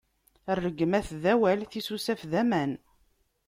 Rregmat 0.57 1.07
d 1.21 1.23
awal, 1.33 1.59
tisusaf 1.71 2.21
d 2.31 2.33
aman. 2.41 2.71